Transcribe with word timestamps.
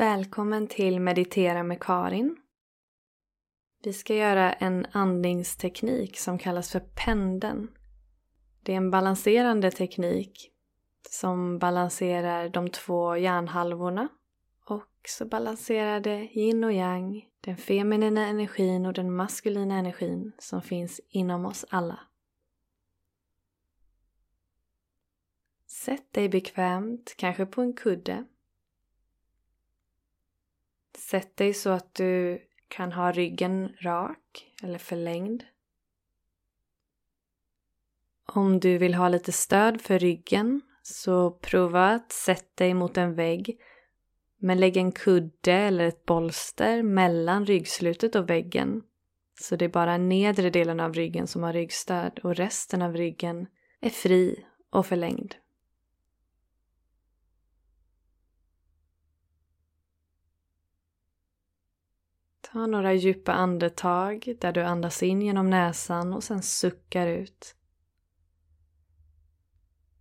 Välkommen 0.00 0.66
till 0.66 1.00
Meditera 1.00 1.62
med 1.62 1.82
Karin. 1.82 2.36
Vi 3.82 3.92
ska 3.92 4.14
göra 4.14 4.52
en 4.52 4.86
andningsteknik 4.92 6.18
som 6.18 6.38
kallas 6.38 6.70
för 6.70 6.80
pendeln. 6.80 7.68
Det 8.62 8.72
är 8.72 8.76
en 8.76 8.90
balanserande 8.90 9.70
teknik 9.70 10.50
som 11.10 11.58
balanserar 11.58 12.48
de 12.48 12.70
två 12.70 13.16
hjärnhalvorna 13.16 14.08
och 14.66 15.00
så 15.08 15.24
balanserar 15.24 16.00
det 16.00 16.28
yin 16.32 16.64
och 16.64 16.72
yang, 16.72 17.28
den 17.40 17.56
feminina 17.56 18.26
energin 18.26 18.86
och 18.86 18.92
den 18.92 19.16
maskulina 19.16 19.78
energin 19.78 20.32
som 20.38 20.62
finns 20.62 21.00
inom 21.08 21.46
oss 21.46 21.64
alla. 21.70 21.98
Sätt 25.66 26.12
dig 26.12 26.28
bekvämt, 26.28 27.14
kanske 27.16 27.46
på 27.46 27.62
en 27.62 27.72
kudde 27.72 28.24
Sätt 30.98 31.36
dig 31.36 31.54
så 31.54 31.70
att 31.70 31.94
du 31.94 32.42
kan 32.68 32.92
ha 32.92 33.12
ryggen 33.12 33.72
rak 33.80 34.52
eller 34.62 34.78
förlängd. 34.78 35.44
Om 38.32 38.60
du 38.60 38.78
vill 38.78 38.94
ha 38.94 39.08
lite 39.08 39.32
stöd 39.32 39.80
för 39.80 39.98
ryggen 39.98 40.60
så 40.82 41.30
prova 41.30 41.88
att 41.88 42.12
sätta 42.12 42.64
dig 42.64 42.74
mot 42.74 42.96
en 42.96 43.14
vägg 43.14 43.58
men 44.38 44.60
lägg 44.60 44.76
en 44.76 44.92
kudde 44.92 45.52
eller 45.52 45.84
ett 45.84 46.06
bolster 46.06 46.82
mellan 46.82 47.46
ryggslutet 47.46 48.14
och 48.14 48.30
väggen. 48.30 48.82
Så 49.40 49.56
det 49.56 49.64
är 49.64 49.68
bara 49.68 49.96
nedre 49.96 50.50
delen 50.50 50.80
av 50.80 50.94
ryggen 50.94 51.26
som 51.26 51.42
har 51.42 51.52
ryggstöd 51.52 52.20
och 52.22 52.36
resten 52.36 52.82
av 52.82 52.96
ryggen 52.96 53.46
är 53.80 53.90
fri 53.90 54.44
och 54.70 54.86
förlängd. 54.86 55.34
Ta 62.52 62.66
några 62.66 62.94
djupa 62.94 63.32
andetag 63.32 64.34
där 64.40 64.52
du 64.52 64.62
andas 64.62 65.02
in 65.02 65.22
genom 65.22 65.50
näsan 65.50 66.12
och 66.12 66.24
sen 66.24 66.42
suckar 66.42 67.06
ut. 67.06 67.56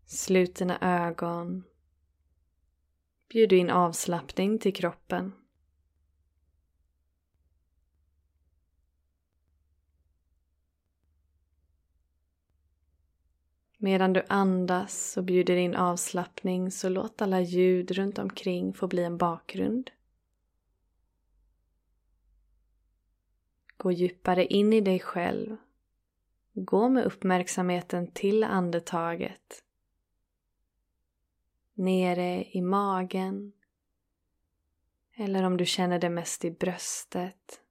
Slut 0.06 0.56
dina 0.56 0.78
ögon. 0.82 1.64
Bjud 3.30 3.54
in 3.54 3.70
avslappning 3.70 4.60
till 4.60 4.74
kroppen. 4.74 5.34
Medan 13.78 14.14
du 14.14 14.24
andas 14.30 15.18
och 15.18 15.24
bjuder 15.24 15.56
in 15.56 15.76
avslappning 15.76 16.72
så 16.72 16.90
låt 16.90 17.22
alla 17.22 17.42
ljud 17.42 17.92
runt 17.92 18.20
omkring 18.20 18.74
få 18.74 18.88
bli 18.88 19.04
en 19.04 19.18
bakgrund. 19.18 19.92
Gå 23.82 23.92
djupare 23.92 24.46
in 24.46 24.74
i 24.74 24.82
dig 24.82 25.00
själv. 25.00 25.58
Gå 26.54 26.90
med 26.90 27.06
uppmärksamheten 27.06 28.12
till 28.12 28.44
andetaget. 28.44 29.64
Nere 31.74 32.46
i 32.46 32.62
magen. 32.62 33.54
Eller 35.16 35.44
om 35.44 35.58
du 35.58 35.66
känner 35.66 36.00
det 36.00 36.10
mest 36.10 36.46
i 36.46 36.52
bröstet. 36.52 37.62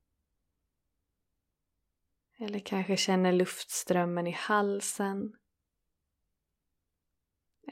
Eller 2.38 2.58
kanske 2.58 2.96
känner 2.96 3.32
luftströmmen 3.32 4.26
i 4.26 4.32
halsen. 4.32 5.36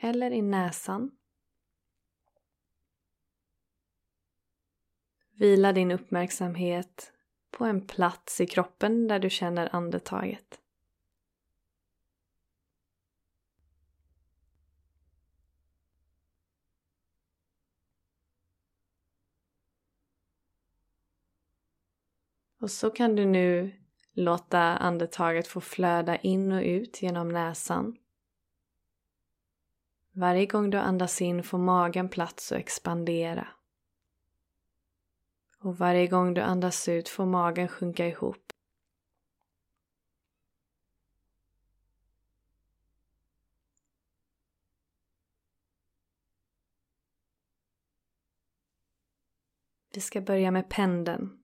Eller 0.01 0.31
i 0.31 0.43
näsan. 0.43 1.11
Vila 5.31 5.73
din 5.73 5.91
uppmärksamhet 5.91 7.13
på 7.57 7.65
en 7.65 7.87
plats 7.87 8.41
i 8.41 8.47
kroppen 8.47 9.09
där 9.09 9.19
du 9.19 9.31
känner 9.31 9.75
andetaget. 9.75 10.61
Och 22.61 22.71
så 22.71 22.91
kan 22.91 23.17
du 23.17 23.25
nu 23.25 23.73
låta 24.13 24.61
andetaget 24.61 25.47
få 25.47 25.61
flöda 25.61 26.17
in 26.17 26.53
och 26.53 26.63
ut 26.63 27.03
genom 27.03 27.29
näsan. 27.29 27.97
Varje 30.13 30.47
gång 30.47 30.71
du 30.71 30.79
andas 30.79 31.23
in 31.23 31.43
får 31.43 31.59
magen 31.59 32.09
plats 32.09 32.53
att 32.53 32.59
expandera. 32.59 33.56
Och 35.59 35.79
varje 35.79 36.07
gång 36.07 36.35
du 36.35 36.41
andas 36.41 36.89
ut 36.89 37.09
får 37.09 37.27
magen 37.27 37.69
sjunka 37.69 38.07
ihop. 38.07 38.53
Vi 49.97 50.01
ska 50.01 50.21
börja 50.21 50.51
med 50.51 50.69
pendeln. 50.69 51.43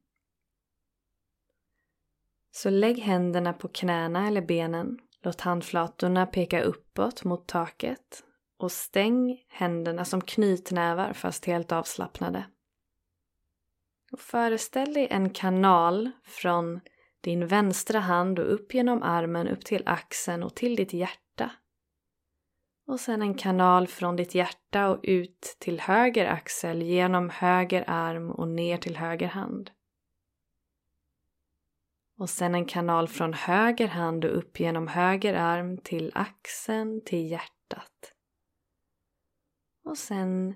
Så 2.50 2.70
lägg 2.70 2.98
händerna 2.98 3.52
på 3.52 3.68
knäna 3.68 4.28
eller 4.28 4.42
benen. 4.42 4.98
Låt 5.22 5.40
handflatorna 5.40 6.26
peka 6.26 6.62
uppåt 6.62 7.24
mot 7.24 7.48
taket 7.48 8.24
och 8.56 8.72
stäng 8.72 9.44
händerna 9.48 10.04
som 10.04 10.20
knytnävar 10.20 11.12
fast 11.12 11.44
helt 11.44 11.72
avslappnade. 11.72 12.44
Och 14.12 14.20
föreställ 14.20 14.94
dig 14.94 15.08
en 15.10 15.30
kanal 15.30 16.10
från 16.24 16.80
din 17.20 17.46
vänstra 17.46 18.00
hand 18.00 18.38
och 18.38 18.54
upp 18.54 18.74
genom 18.74 19.02
armen 19.02 19.48
upp 19.48 19.64
till 19.64 19.82
axeln 19.86 20.42
och 20.42 20.54
till 20.54 20.76
ditt 20.76 20.92
hjärta. 20.92 21.50
Och 22.86 23.00
sen 23.00 23.22
en 23.22 23.34
kanal 23.34 23.86
från 23.86 24.16
ditt 24.16 24.34
hjärta 24.34 24.88
och 24.88 25.00
ut 25.02 25.56
till 25.58 25.80
höger 25.80 26.26
axel 26.26 26.82
genom 26.82 27.30
höger 27.30 27.84
arm 27.86 28.30
och 28.30 28.48
ner 28.48 28.76
till 28.76 28.96
höger 28.96 29.28
hand. 29.28 29.70
Och 32.18 32.30
sen 32.30 32.54
en 32.54 32.66
kanal 32.66 33.08
från 33.08 33.32
höger 33.32 33.88
hand 33.88 34.24
och 34.24 34.38
upp 34.38 34.60
genom 34.60 34.88
höger 34.88 35.34
arm 35.34 35.78
till 35.78 36.12
axeln, 36.14 37.04
till 37.04 37.30
hjärtat. 37.30 38.14
Och 39.84 39.98
sen 39.98 40.54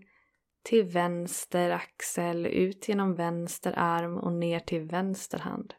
till 0.67 0.85
vänster 0.85 1.71
axel, 1.71 2.47
ut 2.47 2.89
genom 2.89 3.15
vänster 3.15 3.75
arm 3.77 4.19
och 4.19 4.33
ner 4.33 4.61
till 4.61 4.83
vänster 4.83 5.39
hand. 5.39 5.75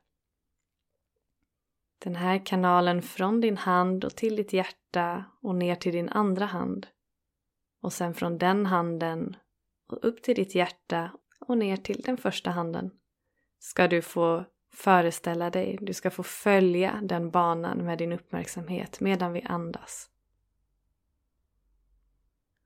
Den 2.03 2.15
här 2.15 2.45
kanalen 2.45 3.01
från 3.01 3.41
din 3.41 3.57
hand 3.57 4.05
och 4.05 4.15
till 4.15 4.35
ditt 4.35 4.53
hjärta 4.53 5.25
och 5.41 5.55
ner 5.55 5.75
till 5.75 5.91
din 5.91 6.09
andra 6.09 6.45
hand. 6.45 6.87
Och 7.81 7.93
sen 7.93 8.13
från 8.13 8.37
den 8.37 8.65
handen 8.65 9.35
och 9.89 10.05
upp 10.05 10.21
till 10.23 10.35
ditt 10.35 10.55
hjärta 10.55 11.11
och 11.39 11.57
ner 11.57 11.77
till 11.77 12.01
den 12.01 12.17
första 12.17 12.49
handen. 12.49 12.91
Ska 13.59 13.87
du 13.87 14.01
få 14.01 14.45
föreställa 14.73 15.49
dig, 15.49 15.77
du 15.81 15.93
ska 15.93 16.11
få 16.11 16.23
följa 16.23 16.99
den 17.03 17.31
banan 17.31 17.77
med 17.77 17.97
din 17.97 18.11
uppmärksamhet 18.11 18.99
medan 18.99 19.33
vi 19.33 19.41
andas. 19.41 20.09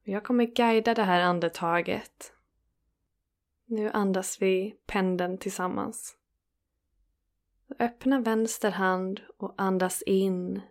Jag 0.03 0.23
kommer 0.23 0.45
guida 0.45 0.93
det 0.93 1.03
här 1.03 1.21
andetaget. 1.21 2.33
Nu 3.65 3.89
andas 3.89 4.41
vi 4.41 4.75
pendeln 4.85 5.37
tillsammans. 5.37 6.17
Öppna 7.79 8.19
vänster 8.19 8.71
hand 8.71 9.21
och 9.37 9.53
andas 9.57 10.01
in, 10.01 10.61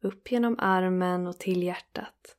upp 0.00 0.32
genom 0.32 0.56
armen 0.58 1.26
och 1.26 1.38
till 1.38 1.62
hjärtat. 1.62 2.36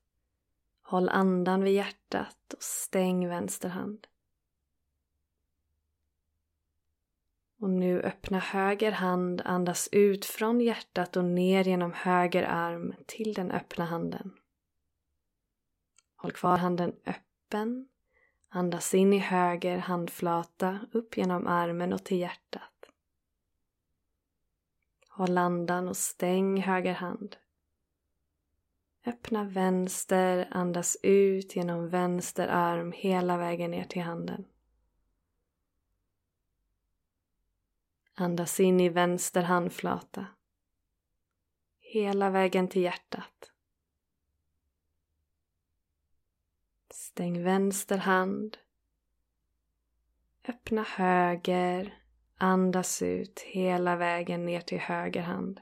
Håll 0.81 1.09
andan 1.09 1.63
vid 1.63 1.73
hjärtat 1.73 2.53
och 2.53 2.63
stäng 2.63 3.27
vänster 3.27 3.69
hand. 3.69 4.07
Och 7.59 7.69
nu 7.69 8.01
öppna 8.01 8.39
höger 8.39 8.91
hand, 8.91 9.41
andas 9.45 9.89
ut 9.91 10.25
från 10.25 10.61
hjärtat 10.61 11.17
och 11.17 11.25
ner 11.25 11.63
genom 11.63 11.93
höger 11.93 12.43
arm 12.43 12.93
till 13.05 13.33
den 13.33 13.51
öppna 13.51 13.85
handen. 13.85 14.33
Håll 16.21 16.31
kvar 16.31 16.57
handen 16.57 16.95
öppen. 17.05 17.89
Andas 18.49 18.93
in 18.93 19.13
i 19.13 19.17
höger 19.17 19.77
handflata 19.77 20.79
upp 20.91 21.17
genom 21.17 21.47
armen 21.47 21.93
och 21.93 22.03
till 22.03 22.17
hjärtat. 22.17 22.85
Håll 25.09 25.37
andan 25.37 25.87
och 25.87 25.97
stäng 25.97 26.61
höger 26.61 26.93
hand. 26.93 27.37
Öppna 29.05 29.43
vänster, 29.43 30.47
andas 30.51 30.97
ut 31.03 31.55
genom 31.55 31.89
vänster 31.89 32.47
arm 32.47 32.91
hela 32.91 33.37
vägen 33.37 33.71
ner 33.71 33.83
till 33.83 34.01
handen. 34.01 34.45
Andas 38.13 38.59
in 38.59 38.79
i 38.79 38.89
vänster 38.89 39.41
handflata. 39.41 40.25
Hela 41.79 42.29
vägen 42.29 42.67
till 42.67 42.81
hjärtat. 42.81 43.50
Stäng 46.93 47.43
vänster 47.43 47.97
hand. 47.97 48.57
Öppna 50.47 50.83
höger. 50.83 52.03
Andas 52.37 53.01
ut 53.01 53.39
hela 53.39 53.95
vägen 53.95 54.45
ner 54.45 54.61
till 54.61 54.79
höger 54.79 55.21
hand. 55.21 55.61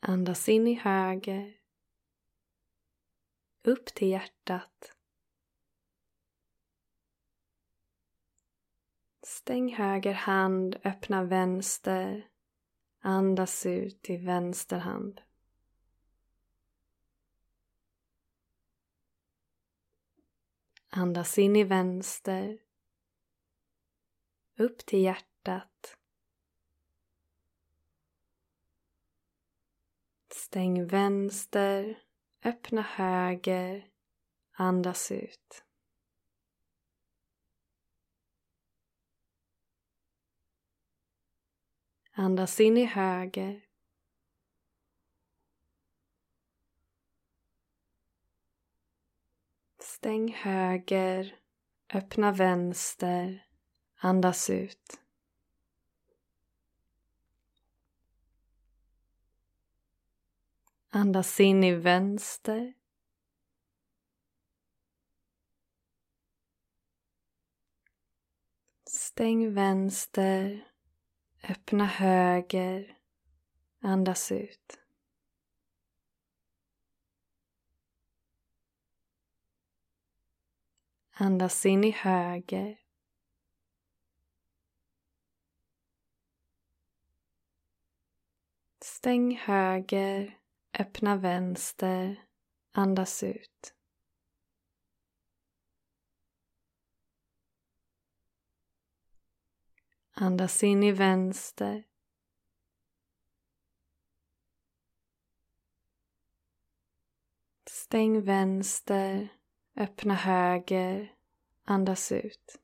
Andas 0.00 0.48
in 0.48 0.66
i 0.66 0.74
höger. 0.74 1.56
Upp 3.62 3.86
till 3.86 4.08
hjärtat. 4.08 4.94
Stäng 9.22 9.74
höger 9.74 10.14
hand, 10.14 10.76
öppna 10.84 11.24
vänster. 11.24 12.28
Andas 13.00 13.66
ut 13.66 14.10
i 14.10 14.16
vänster 14.16 14.78
hand. 14.78 15.20
Andas 20.98 21.38
in 21.38 21.56
i 21.56 21.64
vänster. 21.64 22.58
Upp 24.56 24.78
till 24.78 25.02
hjärtat. 25.02 25.96
Stäng 30.34 30.86
vänster, 30.86 32.02
öppna 32.44 32.82
höger, 32.82 33.90
andas 34.52 35.12
ut. 35.12 35.64
Andas 42.12 42.60
in 42.60 42.76
i 42.76 42.84
höger. 42.84 43.67
Stäng 49.98 50.32
höger, 50.32 51.36
öppna 51.94 52.32
vänster, 52.32 53.46
andas 53.96 54.50
ut. 54.50 55.00
Andas 60.88 61.40
in 61.40 61.64
i 61.64 61.74
vänster. 61.74 62.74
Stäng 68.84 69.54
vänster, 69.54 70.68
öppna 71.42 71.86
höger, 71.86 72.98
andas 73.80 74.32
ut. 74.32 74.78
Andas 81.20 81.66
in 81.66 81.84
i 81.84 81.90
höger. 81.90 82.78
Stäng 88.84 89.36
höger, 89.36 90.38
öppna 90.78 91.16
vänster, 91.16 92.26
andas 92.72 93.22
ut. 93.22 93.74
Andas 100.10 100.62
in 100.62 100.82
i 100.82 100.92
vänster. 100.92 101.84
Stäng 107.70 108.20
vänster, 108.22 109.37
öppna 109.78 110.14
höger, 110.14 111.14
andas 111.64 112.12
ut. 112.12 112.60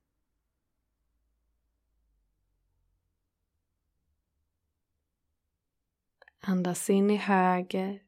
Andas 6.41 6.91
in 6.91 7.11
i 7.11 7.17
höger. 7.17 8.03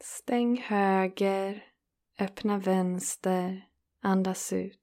Stäng 0.00 0.56
höger, 0.56 1.72
öppna 2.18 2.58
vänster, 2.58 3.68
andas 4.00 4.52
ut. 4.52 4.79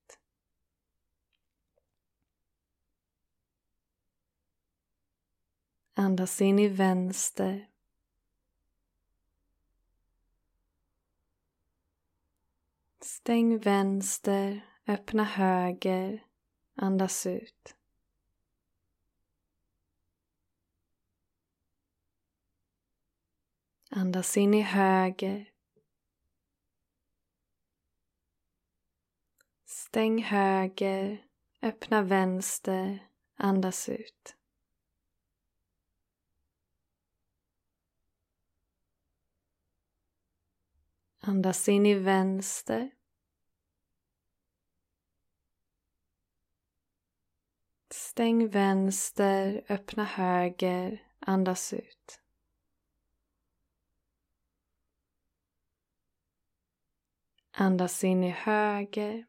Andas 5.99 6.41
in 6.41 6.59
i 6.59 6.67
vänster. 6.67 7.67
Stäng 13.01 13.57
vänster, 13.57 14.61
öppna 14.87 15.23
höger, 15.23 16.25
Andas 16.75 17.25
ut. 17.25 17.75
Andas 23.89 24.37
in 24.37 24.53
i 24.53 24.61
höger. 24.61 25.51
Stäng 29.65 30.23
höger, 30.23 31.27
öppna 31.61 32.01
vänster, 32.01 33.07
andas 33.35 33.89
ut. 33.89 34.37
Andas 41.27 41.67
in 41.67 41.85
i 41.85 41.93
vänster. 41.93 42.91
Stäng 47.89 48.49
vänster, 48.49 49.65
öppna 49.69 50.03
höger, 50.03 51.07
andas 51.19 51.73
ut. 51.73 52.21
Andas 57.51 58.03
in 58.03 58.23
i 58.23 58.29
höger. 58.29 59.25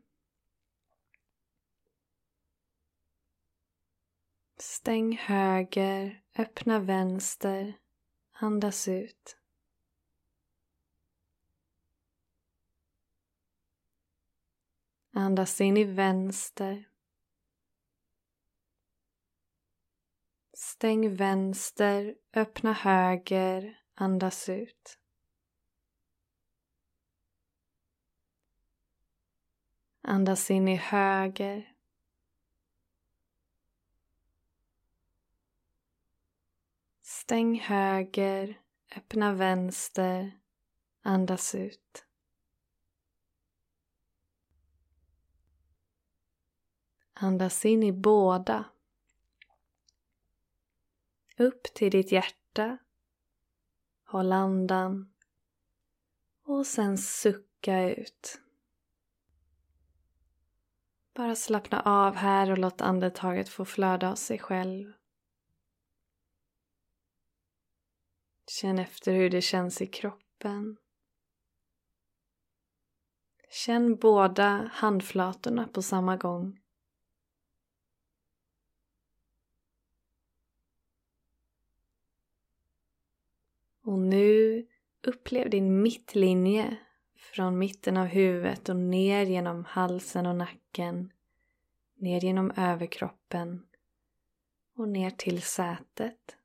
Stäng 4.56 5.16
höger, 5.16 6.22
öppna 6.38 6.80
vänster, 6.80 7.78
andas 8.32 8.88
ut. 8.88 9.38
Andas 15.18 15.60
in 15.60 15.76
i 15.76 15.84
vänster. 15.84 16.88
Stäng 20.52 21.14
vänster, 21.14 22.16
öppna 22.32 22.72
höger, 22.72 23.82
andas 23.94 24.48
ut. 24.48 24.98
Andas 30.02 30.50
in 30.50 30.68
i 30.68 30.76
höger. 30.76 31.75
Stäng 37.02 37.60
höger, 37.60 38.60
öppna 38.96 39.32
vänster, 39.32 40.40
andas 41.02 41.54
ut. 41.54 42.07
Andas 47.20 47.64
in 47.64 47.82
i 47.82 47.92
båda. 47.92 48.64
Upp 51.37 51.62
till 51.62 51.90
ditt 51.90 52.12
hjärta. 52.12 52.78
Håll 54.04 54.32
andan. 54.32 55.12
Och 56.42 56.66
sen 56.66 56.98
sucka 56.98 57.90
ut. 57.90 58.40
Bara 61.14 61.34
slappna 61.34 61.80
av 61.80 62.14
här 62.14 62.50
och 62.50 62.58
låt 62.58 62.80
andetaget 62.80 63.48
få 63.48 63.64
flöda 63.64 64.10
av 64.10 64.14
sig 64.14 64.38
själv. 64.38 64.92
Känn 68.46 68.78
efter 68.78 69.12
hur 69.12 69.30
det 69.30 69.42
känns 69.42 69.82
i 69.82 69.87
kroppen. 69.87 70.76
Känn 73.50 73.96
båda 73.96 74.70
handflatorna 74.72 75.68
på 75.68 75.82
samma 75.82 76.16
gång. 76.16 76.60
Och 83.88 83.99
nu 83.99 84.66
upplev 85.07 85.50
din 85.50 85.83
mittlinje 85.83 86.76
från 87.16 87.59
mitten 87.59 87.97
av 87.97 88.07
huvudet 88.07 88.68
och 88.68 88.76
ner 88.76 89.26
genom 89.26 89.64
halsen 89.64 90.26
och 90.26 90.37
nacken, 90.37 91.12
ner 91.97 92.21
genom 92.21 92.52
överkroppen 92.57 93.66
och 94.76 94.88
ner 94.88 95.11
till 95.11 95.42
sätet. 95.42 96.37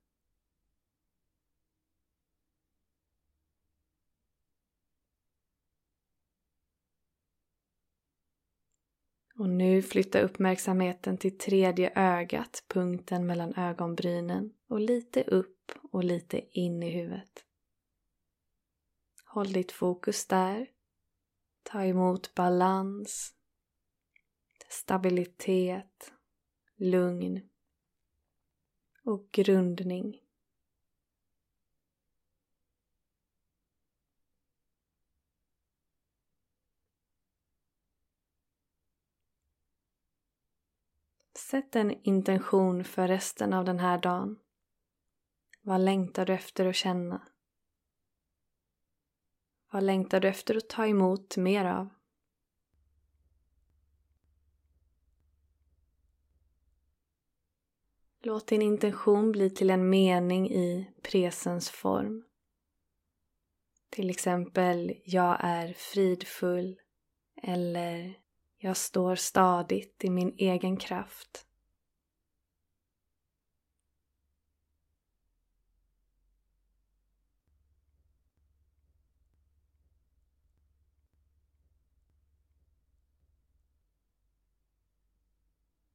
Och 9.35 9.49
nu 9.49 9.81
flytta 9.81 10.19
uppmärksamheten 10.19 11.17
till 11.17 11.37
tredje 11.37 11.91
ögat, 11.95 12.63
punkten 12.67 13.25
mellan 13.25 13.53
ögonbrynen 13.55 14.53
och 14.73 14.79
lite 14.79 15.23
upp 15.23 15.71
och 15.91 16.03
lite 16.03 16.59
in 16.59 16.83
i 16.83 16.89
huvudet. 16.89 17.45
Håll 19.25 19.53
ditt 19.53 19.71
fokus 19.71 20.27
där. 20.27 20.71
Ta 21.63 21.83
emot 21.83 22.35
balans, 22.35 23.35
stabilitet, 24.69 26.13
lugn 26.75 27.49
och 29.03 29.29
grundning. 29.31 30.21
Sätt 41.37 41.75
en 41.75 41.91
intention 41.91 42.83
för 42.83 43.07
resten 43.07 43.53
av 43.53 43.65
den 43.65 43.79
här 43.79 43.97
dagen. 43.97 44.42
Vad 45.65 45.81
längtar 45.81 46.25
du 46.25 46.33
efter 46.33 46.65
att 46.65 46.75
känna? 46.75 47.27
Vad 49.71 49.83
längtar 49.83 50.19
du 50.19 50.27
efter 50.27 50.57
att 50.57 50.69
ta 50.69 50.87
emot 50.87 51.37
mer 51.37 51.65
av? 51.65 51.89
Låt 58.21 58.47
din 58.47 58.61
intention 58.61 59.31
bli 59.31 59.49
till 59.49 59.69
en 59.69 59.89
mening 59.89 60.51
i 60.51 60.93
presens 61.01 61.69
form. 61.69 62.25
Till 63.89 64.09
exempel, 64.09 64.93
jag 65.05 65.37
är 65.39 65.73
fridfull 65.73 66.79
eller 67.41 68.19
jag 68.57 68.77
står 68.77 69.15
stadigt 69.15 70.03
i 70.03 70.09
min 70.09 70.35
egen 70.37 70.77
kraft. 70.77 71.47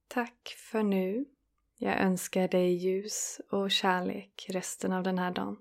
Tack 0.09 0.55
för 0.59 0.83
nu. 0.83 1.25
Jag 1.79 2.01
önskar 2.01 2.49
dig 2.49 2.73
ljus 2.73 3.41
och 3.51 3.71
kärlek 3.71 4.47
resten 4.49 4.93
av 4.93 5.03
den 5.03 5.19
här 5.19 5.31
dagen. 5.31 5.57